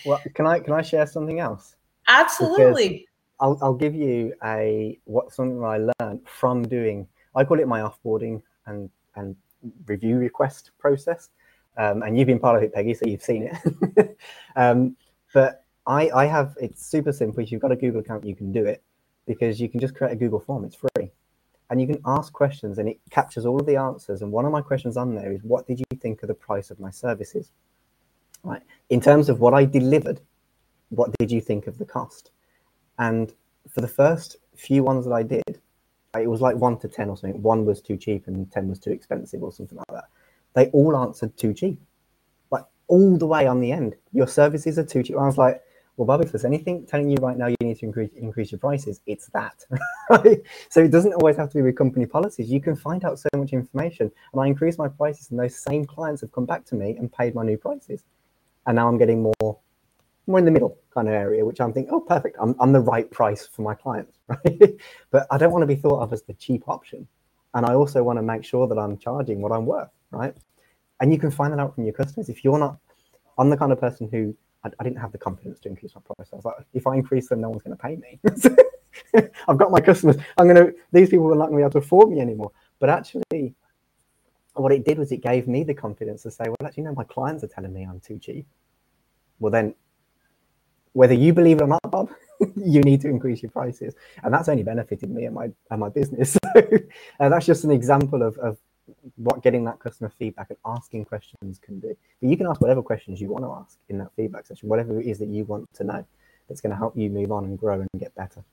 [0.05, 1.75] Well, can I can I share something else?
[2.07, 2.89] Absolutely.
[2.89, 3.05] Because
[3.39, 7.07] I'll I'll give you a what something I learned from doing.
[7.35, 9.35] I call it my offboarding and and
[9.87, 11.29] review request process.
[11.77, 14.17] Um, and you've been part of it, Peggy, so you've seen it.
[14.55, 14.95] um,
[15.33, 17.43] but I I have it's super simple.
[17.43, 18.83] If you've got a Google account, you can do it
[19.25, 20.65] because you can just create a Google form.
[20.65, 20.90] It's free.
[21.71, 24.21] And you can ask questions and it captures all of the answers.
[24.21, 26.69] And one of my questions on there is what did you think of the price
[26.69, 27.49] of my services?
[28.43, 28.61] right?
[28.89, 30.21] In terms of what I delivered,
[30.89, 32.31] what did you think of the cost?
[32.99, 33.33] And
[33.69, 35.61] for the first few ones that I did,
[36.19, 37.41] it was like one to 10 or something.
[37.41, 40.09] One was too cheap and 10 was too expensive or something like that.
[40.53, 41.79] They all answered too cheap,
[42.51, 43.95] like all the way on the end.
[44.11, 45.15] Your services are too cheap.
[45.17, 45.61] I was like,
[45.97, 48.59] well, Bob, if there's anything telling you right now you need to increase, increase your
[48.59, 49.63] prices, it's that.
[50.69, 52.49] so it doesn't always have to be with company policies.
[52.49, 54.11] You can find out so much information.
[54.33, 57.11] And I increased my prices, and those same clients have come back to me and
[57.11, 58.03] paid my new prices
[58.65, 59.59] and now I'm getting more
[60.27, 62.79] more in the middle kind of area, which I'm thinking, oh, perfect, I'm, I'm the
[62.79, 64.75] right price for my clients, right?
[65.09, 67.07] but I don't want to be thought of as the cheap option.
[67.53, 70.33] And I also want to make sure that I'm charging what I'm worth, right?
[71.01, 72.29] And you can find that out from your customers.
[72.29, 72.77] If you're not,
[73.39, 76.01] I'm the kind of person who I, I didn't have the confidence to increase my
[76.01, 76.29] price.
[76.31, 78.19] I was like, if I increase them, no one's going to pay me.
[79.47, 80.17] I've got my customers.
[80.37, 82.51] I'm going to, these people are not going to be able to afford me anymore.
[82.79, 83.55] But actually,
[84.53, 87.03] what it did was it gave me the confidence to say, well, actually, no, my
[87.03, 88.45] clients are telling me I'm too cheap.
[89.39, 89.73] Well, then,
[90.93, 92.11] whether you believe it or not, Bob,
[92.55, 95.89] you need to increase your prices, and that's only benefited me and my and my
[95.89, 96.37] business.
[96.53, 96.61] So,
[97.21, 98.57] uh, that's just an example of, of
[99.15, 101.95] what getting that customer feedback and asking questions can do.
[102.21, 104.99] But you can ask whatever questions you want to ask in that feedback session, whatever
[104.99, 106.05] it is that you want to know
[106.47, 108.43] that's going to help you move on and grow and get better.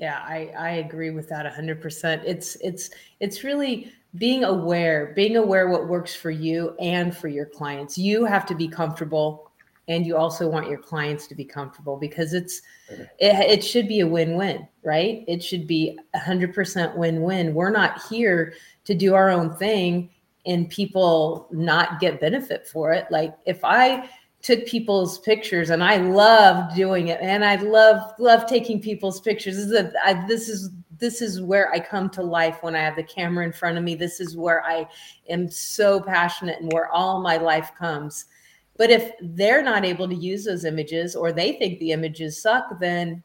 [0.00, 2.22] Yeah, I, I agree with that 100%.
[2.24, 7.46] It's it's it's really being aware, being aware what works for you and for your
[7.46, 7.98] clients.
[7.98, 9.47] You have to be comfortable
[9.88, 14.00] and you also want your clients to be comfortable because it's it, it should be
[14.00, 15.24] a win-win, right?
[15.26, 17.54] It should be 100% win-win.
[17.54, 20.10] We're not here to do our own thing
[20.46, 23.06] and people not get benefit for it.
[23.10, 24.08] Like if I
[24.40, 29.56] took people's pictures and I love doing it and I love love taking people's pictures.
[29.56, 32.80] This is a, I, this is this is where I come to life when I
[32.80, 33.94] have the camera in front of me.
[33.94, 34.86] This is where I
[35.28, 38.26] am so passionate and where all my life comes.
[38.78, 42.80] But if they're not able to use those images or they think the images suck,
[42.80, 43.22] then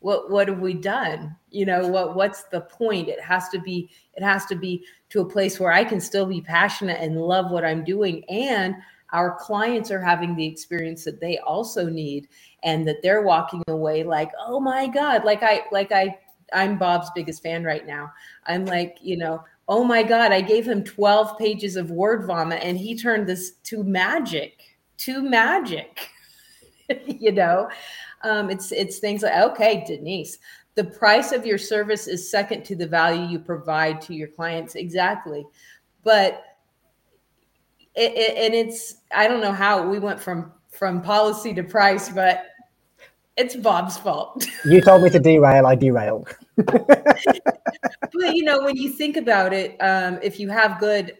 [0.00, 1.36] what what have we done?
[1.50, 3.08] You know, what what's the point?
[3.08, 6.26] It has to be it has to be to a place where I can still
[6.26, 8.74] be passionate and love what I'm doing and
[9.12, 12.28] our clients are having the experience that they also need
[12.62, 16.16] and that they're walking away like oh my god like i like i
[16.52, 18.10] i'm bob's biggest fan right now
[18.46, 22.62] i'm like you know oh my god i gave him 12 pages of word vomit
[22.62, 24.69] and he turned this to magic
[25.00, 26.08] to magic
[27.06, 27.68] you know
[28.22, 30.38] um, it's it's things like okay denise
[30.76, 34.74] the price of your service is second to the value you provide to your clients
[34.74, 35.44] exactly
[36.04, 36.44] but
[37.94, 42.08] it, it, and it's I don't know how we went from from policy to price,
[42.08, 42.44] but
[43.36, 44.46] it's Bob's fault.
[44.64, 46.28] You told me to derail, I derailed.
[46.56, 47.16] but
[48.12, 51.18] you know, when you think about it, um, if you have good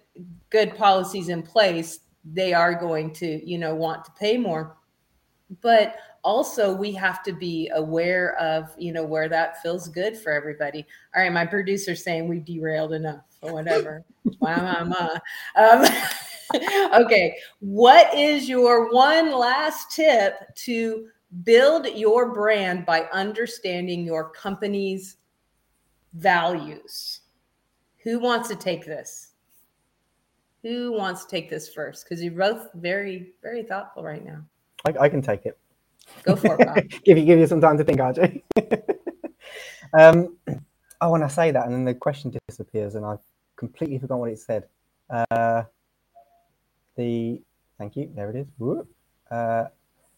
[0.51, 2.01] good policies in place,
[2.33, 4.77] they are going to you know want to pay more.
[5.63, 10.31] But also we have to be aware of you know where that feels good for
[10.31, 10.85] everybody
[11.17, 14.05] all right my producer's saying we've derailed enough or whatever
[14.41, 15.19] wow
[15.57, 15.83] um,
[16.95, 17.37] okay.
[17.61, 21.09] What is your one last tip to
[21.45, 25.17] build your brand by understanding your company's
[26.15, 27.21] values?
[28.03, 29.33] Who wants to take this?
[30.63, 32.05] Who wants to take this first?
[32.05, 34.43] Because you're both very, very thoughtful right now.
[34.85, 35.59] I, I can take it.
[36.23, 37.03] Go for it.
[37.05, 38.43] give you give you some time to think, RJ.
[39.99, 40.37] um,
[41.01, 43.21] oh, when I say that, and then the question disappears, and I've
[43.57, 44.67] completely forgot what it said.
[45.09, 45.65] Uh,
[46.97, 47.41] the
[47.79, 48.11] thank you.
[48.15, 48.47] There it is.
[49.31, 49.65] Uh,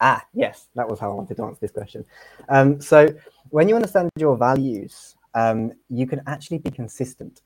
[0.00, 2.04] ah, yes, that was how I wanted to answer this question.
[2.48, 3.08] Um, so
[3.50, 7.42] when you understand your values, um, you can actually be consistent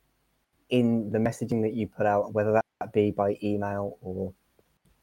[0.70, 4.32] in the messaging that you put out, whether that be by email or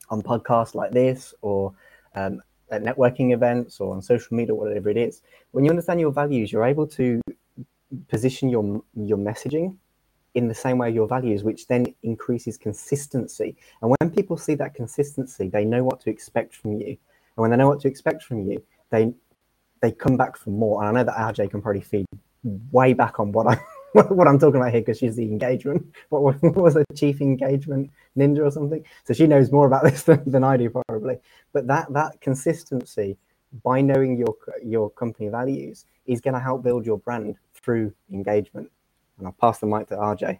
[0.09, 1.73] on podcasts like this, or
[2.15, 5.21] um, at networking events, or on social media, whatever it is.
[5.51, 7.21] When you understand your values, you're able to
[8.07, 9.75] position your your messaging
[10.35, 13.55] in the same way your values, which then increases consistency.
[13.81, 16.87] And when people see that consistency, they know what to expect from you.
[16.87, 19.13] And when they know what to expect from you, they
[19.81, 20.81] they come back for more.
[20.81, 22.05] And I know that RJ can probably feed
[22.71, 23.59] way back on what I
[24.09, 25.85] what I'm talking about here because she's the engagement.
[26.09, 28.83] What, what, was a chief engagement ninja or something?
[29.03, 31.17] So she knows more about this than, than I do probably.
[31.53, 33.17] But that that consistency
[33.63, 38.69] by knowing your your company values is going to help build your brand through engagement.
[39.17, 40.39] And I'll pass the mic to RJ.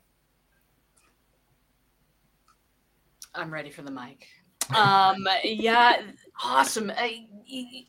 [3.35, 4.27] I'm ready for the mic.
[4.75, 6.01] Um, yeah,
[6.43, 6.91] awesome.
[6.95, 7.27] I,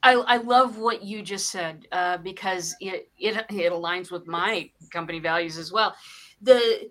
[0.02, 4.70] I, I love what you just said uh, because it, it it aligns with my
[4.92, 5.94] company values as well.
[6.42, 6.90] The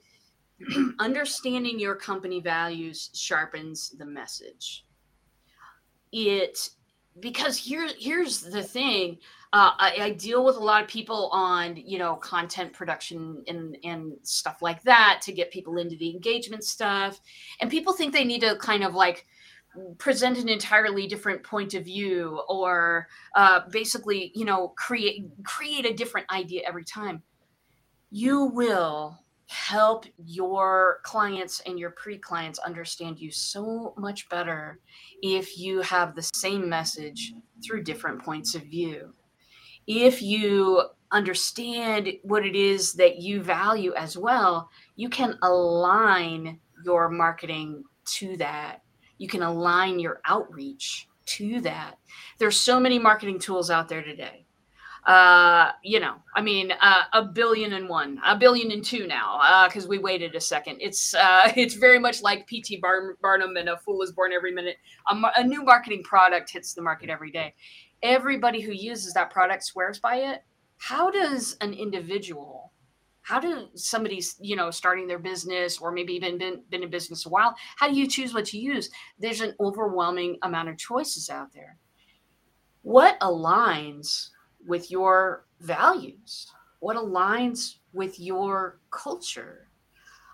[0.99, 4.85] understanding your company values sharpens the message.
[6.11, 6.69] It
[7.19, 9.17] because here here's the thing
[9.53, 13.77] uh, I, I, deal with a lot of people on you know content production and
[13.83, 17.21] and stuff like that to get people into the engagement stuff
[17.61, 19.27] and people think they need to kind of like
[19.97, 25.93] present an entirely different point of view or uh, basically you know create create a
[25.93, 27.23] different idea every time.
[28.11, 34.79] You will help your clients and your pre-clients understand you so much better
[35.21, 37.33] if you have the same message
[37.63, 39.13] through different points of view.
[39.85, 47.09] If you understand what it is that you value as well you can align your
[47.09, 48.82] marketing to that
[49.23, 51.97] you can align your outreach to that.
[52.39, 54.45] There's so many marketing tools out there today.
[55.05, 59.65] Uh you know i mean uh, a billion and one a billion and two now
[59.67, 60.77] because uh, we waited a second.
[60.81, 64.51] It's uh it's very much like pt Bar- barnum and a fool is born every
[64.53, 64.75] minute.
[65.09, 67.53] A, a new marketing product hits the market every day.
[68.01, 70.43] Everybody who uses that product swears by it.
[70.79, 72.72] How does an individual
[73.23, 77.25] how do somebody's you know starting their business or maybe even been, been in business
[77.25, 78.89] a while how do you choose what to use?
[79.17, 81.77] There's an overwhelming amount of choices out there.
[82.83, 84.29] What aligns
[84.65, 86.51] with your values?
[86.79, 89.67] What aligns with your culture?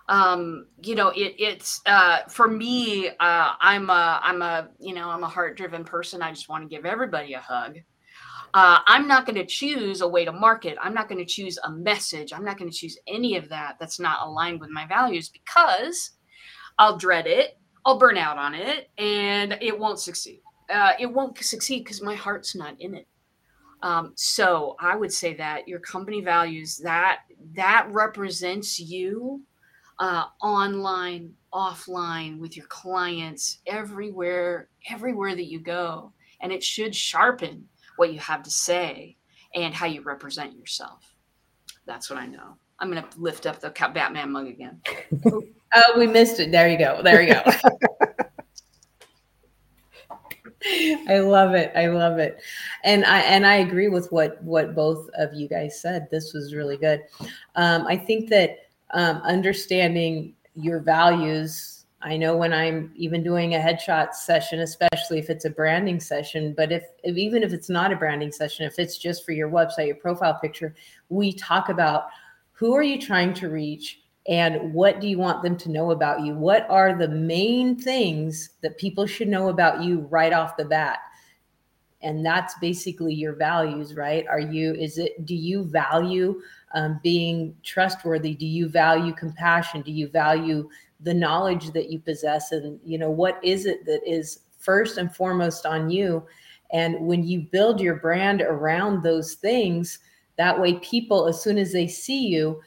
[0.08, 5.08] Um, you know it, it's uh, for me uh, i'm a i'm a you know
[5.08, 6.20] i'm a heart driven person.
[6.20, 7.78] I just want to give everybody a hug
[8.54, 10.76] uh, I'm not going to choose a way to market.
[10.80, 12.32] I'm not going to choose a message.
[12.32, 16.12] I'm not going to choose any of that that's not aligned with my values because
[16.78, 20.40] I'll dread it, I'll burn out on it, and it won't succeed.
[20.72, 23.06] Uh, it won't succeed because my heart's not in it.
[23.82, 27.20] Um, so I would say that your company values that
[27.54, 29.42] that represents you
[29.98, 37.66] uh, online, offline, with your clients, everywhere, everywhere that you go, and it should sharpen
[38.00, 39.14] what you have to say
[39.54, 41.14] and how you represent yourself.
[41.84, 42.56] That's what I know.
[42.78, 44.80] I'm going to lift up the Batman mug again.
[45.26, 46.50] oh, we missed it.
[46.50, 47.02] There you go.
[47.02, 47.42] There you go.
[51.10, 51.72] I love it.
[51.76, 52.40] I love it.
[52.84, 56.08] And I and I agree with what what both of you guys said.
[56.10, 57.02] This was really good.
[57.56, 63.58] Um, I think that um, understanding your values I know when I'm even doing a
[63.58, 67.92] headshot session, especially if it's a branding session, but if, if, even if it's not
[67.92, 70.74] a branding session, if it's just for your website, your profile picture,
[71.10, 72.06] we talk about
[72.52, 76.24] who are you trying to reach and what do you want them to know about
[76.24, 76.34] you?
[76.34, 81.00] What are the main things that people should know about you right off the bat?
[82.02, 84.26] And that's basically your values, right?
[84.26, 86.40] Are you, is it, do you value
[86.74, 88.34] um, being trustworthy?
[88.34, 89.82] Do you value compassion?
[89.82, 90.70] Do you value
[91.02, 95.14] the knowledge that you possess and you know what is it that is first and
[95.14, 96.24] foremost on you?
[96.72, 99.98] And when you build your brand around those things
[100.36, 102.60] that way people as soon as they see you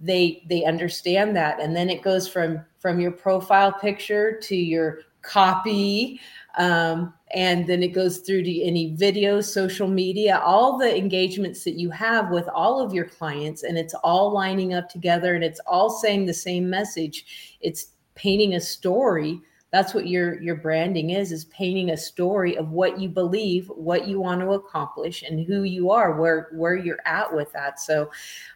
[0.00, 1.60] they they understand that.
[1.60, 6.20] And then it goes from from your profile picture to your copy
[6.58, 11.74] um, and then it goes through to any videos social media all the engagements that
[11.74, 15.60] you have with all of your clients and it's all lining up together and it's
[15.66, 17.58] all saying the same message.
[17.60, 19.40] It's painting a story.
[19.72, 24.06] That's what your your branding is is painting a story of what you believe what
[24.06, 27.80] you want to accomplish and who you are where where you're at with that.
[27.80, 28.10] So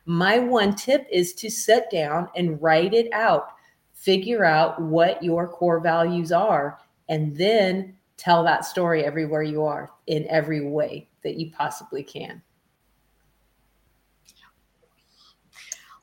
[0.06, 3.54] my one tip is to sit down and write it out.
[3.94, 9.90] Figure out what your core values are, and then tell that story everywhere you are
[10.06, 12.42] in every way that you possibly can.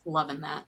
[0.05, 0.65] Loving that.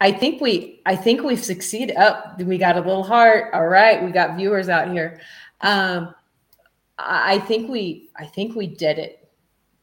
[0.00, 1.96] I think we I think we've succeeded.
[1.96, 3.54] Up, oh, we got a little heart.
[3.54, 5.20] All right, we got viewers out here.
[5.60, 6.12] Um,
[6.98, 9.28] I think we I think we did it.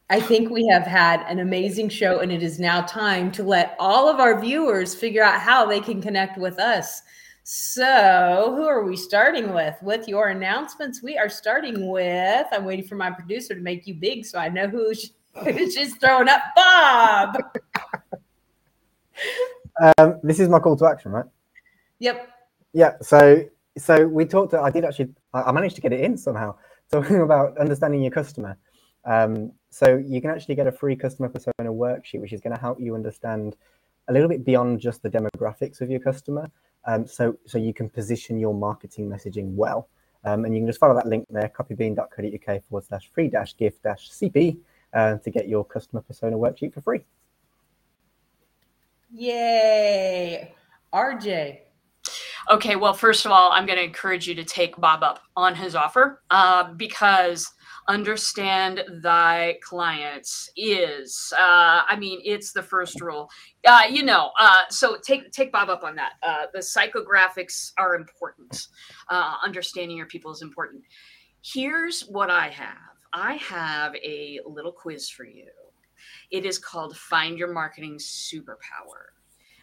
[0.09, 3.75] I think we have had an amazing show, and it is now time to let
[3.79, 7.03] all of our viewers figure out how they can connect with us.
[7.51, 9.75] So, who are we starting with?
[9.81, 12.45] With your announcements, we are starting with.
[12.51, 15.99] I'm waiting for my producer to make you big so I know who's, who's just
[15.99, 16.43] throwing up.
[16.55, 17.37] Bob.
[19.97, 21.25] um, this is my call to action, right?
[21.97, 22.29] Yep.
[22.73, 22.93] Yeah.
[23.01, 23.45] So,
[23.79, 24.53] so we talked.
[24.53, 25.09] I did actually.
[25.33, 26.55] I managed to get it in somehow.
[26.91, 28.59] Talking about understanding your customer.
[29.05, 32.61] Um, so you can actually get a free customer persona worksheet, which is going to
[32.61, 33.55] help you understand
[34.07, 36.47] a little bit beyond just the demographics of your customer.
[36.85, 39.89] Um, so, so you can position your marketing messaging well.
[40.25, 43.83] Um, and you can just follow that link there, copybean.co.uk forward slash free dash gift
[43.83, 44.57] dash CP
[44.93, 47.01] uh, to get your customer persona worksheet for free.
[49.13, 50.53] Yay.
[50.93, 51.59] RJ.
[52.51, 55.55] Okay, well, first of all, I'm going to encourage you to take Bob up on
[55.55, 57.51] his offer uh, because
[57.89, 63.29] understand thy clients is uh, i mean it's the first rule.
[63.67, 66.13] Uh, you know uh, so take take bob up on that.
[66.23, 68.67] Uh, the psychographics are important.
[69.09, 70.83] Uh, understanding your people is important.
[71.43, 72.77] Here's what i have.
[73.11, 75.49] I have a little quiz for you.
[76.31, 79.18] It is called find your marketing superpower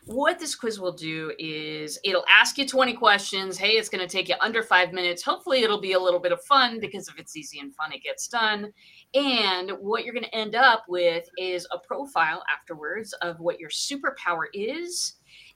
[0.06, 3.58] what this quiz will do is it'll ask you 20 questions.
[3.58, 5.20] Hey, it's going to take you under five minutes.
[5.20, 8.04] Hopefully, it'll be a little bit of fun because if it's easy and fun, it
[8.04, 8.72] gets done.
[9.14, 13.68] And what you're going to end up with is a profile afterwards of what your
[13.68, 15.14] superpower is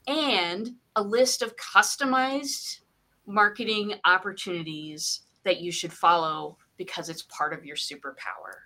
[0.08, 2.80] and a list of customized
[3.26, 8.58] marketing opportunities that you should follow because it's part of your superpower.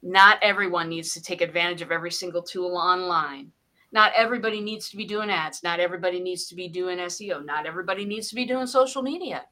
[0.00, 3.50] Not everyone needs to take advantage of every single tool online
[3.94, 5.62] not everybody needs to be doing ads.
[5.62, 7.44] Not everybody needs to be doing SEO.
[7.44, 9.44] Not everybody needs to be doing social media.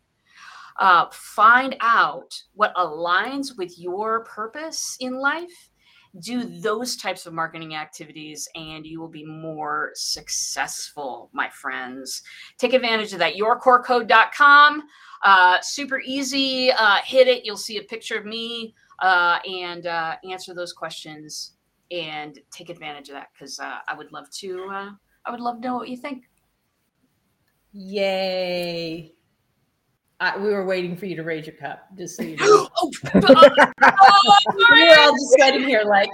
[0.81, 5.71] Uh, find out what aligns with your purpose in life.
[6.19, 12.23] Do those types of marketing activities, and you will be more successful, my friends.
[12.59, 13.37] Take advantage of that.
[13.37, 14.83] Yourcorecode.com.
[15.23, 16.73] Uh, super easy.
[16.73, 17.45] Uh, hit it.
[17.45, 21.53] You'll see a picture of me uh, and uh, answer those questions
[21.93, 24.69] and take advantage of that because uh, I would love to.
[24.73, 24.91] Uh,
[25.27, 26.25] I would love to know what you think.
[27.73, 29.15] Yay!
[30.21, 32.69] I, we were waiting for you to raise your cup, just so you know.
[32.77, 36.11] oh, we were all just sitting here like.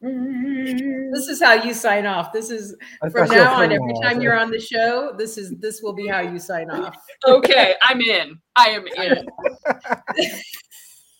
[0.00, 2.32] This is how you sign off.
[2.32, 2.74] This is
[3.12, 3.70] from now on.
[3.70, 6.96] Every time you're on the show, this is this will be how you sign off.
[7.28, 8.38] Okay, I'm in.
[8.56, 9.28] I am in.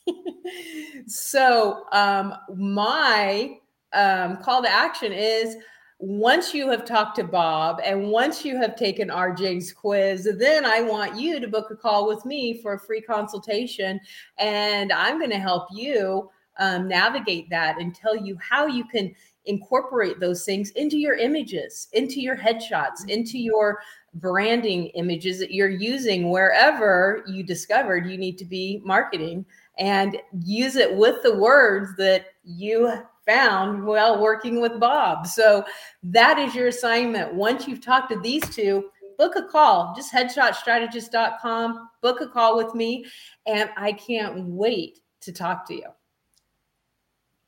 [1.06, 3.58] so um, my
[3.92, 5.56] um, call to action is
[5.98, 10.82] once you have talked to Bob and once you have taken RJ's quiz, then I
[10.82, 14.00] want you to book a call with me for a free consultation.
[14.38, 19.14] And I'm going to help you um, navigate that and tell you how you can
[19.46, 23.78] incorporate those things into your images, into your headshots, into your
[24.14, 29.44] branding images that you're using wherever you discovered you need to be marketing
[29.78, 32.92] and use it with the words that you
[33.26, 35.26] found while working with Bob.
[35.26, 35.64] So
[36.02, 37.34] that is your assignment.
[37.34, 39.94] Once you've talked to these two, book a call.
[39.96, 43.06] Just headshotstrategist.com, book a call with me,
[43.46, 45.88] and I can't wait to talk to you.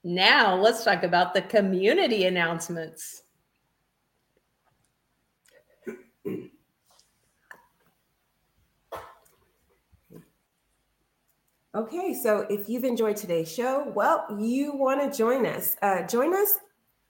[0.02, 3.22] Now, let's talk about the community announcements.
[11.76, 15.76] Okay, so if you've enjoyed today's show, well, you want to join us.
[15.82, 16.56] Uh, join us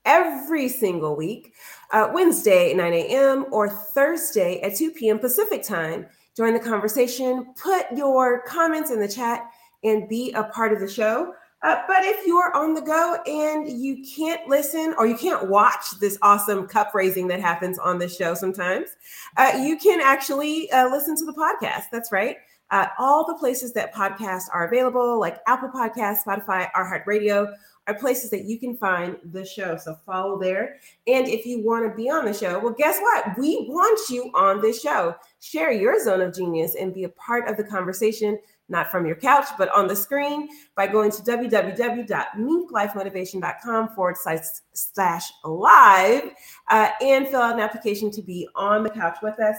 [0.05, 1.55] every single week,
[1.93, 3.47] uh, Wednesday at 9 a.m.
[3.53, 5.21] or Thursday at 2 p.m.
[5.21, 6.07] Pacific time.
[6.37, 9.49] Join the conversation, put your comments in the chat,
[9.85, 11.33] and be a part of the show.
[11.62, 15.93] Uh, but if you're on the go and you can't listen or you can't watch
[16.01, 18.89] this awesome cup raising that happens on the show sometimes,
[19.37, 21.85] uh, you can actually uh, listen to the podcast.
[21.93, 22.39] That's right
[22.71, 27.53] uh, all the places that podcasts are available, like Apple Podcasts, Spotify, iHeartRadio,
[27.87, 29.77] are places that you can find the show.
[29.77, 30.79] So follow there.
[31.07, 33.39] And if you want to be on the show, well, guess what?
[33.39, 35.14] We want you on this show.
[35.41, 38.39] Share your zone of genius and be a part of the conversation
[38.69, 46.33] not from your couch, but on the screen by going to www.minklifemotivation.com forward slash live
[46.69, 49.57] uh, and fill out an application to be on the couch with us.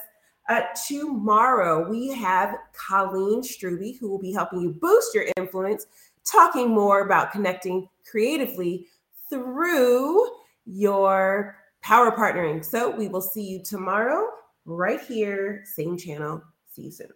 [0.50, 5.88] Uh, tomorrow, we have Colleen Struby, who will be helping you boost your influence,
[6.24, 8.88] talking more about connecting creatively
[9.30, 10.26] through
[10.66, 12.64] your power partnering.
[12.64, 14.28] So we will see you tomorrow,
[14.66, 16.42] right here, same channel.
[16.74, 17.08] See you soon.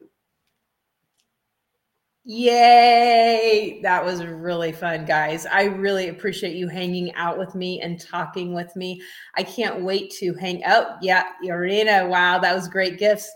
[2.23, 3.79] Yay!
[3.81, 5.47] That was really fun, guys.
[5.47, 9.01] I really appreciate you hanging out with me and talking with me.
[9.35, 11.01] I can't wait to hang out.
[11.01, 13.31] Yeah, Irina, wow, that was great gifts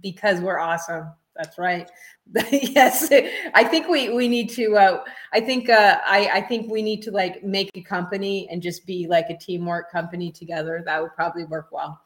[0.00, 1.10] because we're awesome.
[1.34, 1.90] That's right.
[2.52, 3.10] yes,
[3.54, 4.76] I think we we need to.
[4.76, 5.02] Uh,
[5.32, 8.86] I think uh, I I think we need to like make a company and just
[8.86, 10.82] be like a teamwork company together.
[10.84, 12.00] That would probably work well.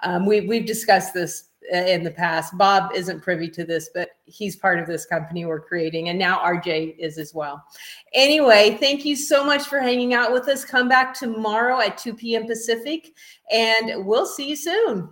[0.00, 2.56] Um, we we've discussed this uh, in the past.
[2.56, 6.38] Bob isn't privy to this, but he's part of this company we're creating, and now
[6.38, 7.64] RJ is as well.
[8.12, 10.64] Anyway, thank you so much for hanging out with us.
[10.64, 12.46] Come back tomorrow at 2 p.m.
[12.46, 13.14] Pacific,
[13.50, 15.08] and we'll see you soon.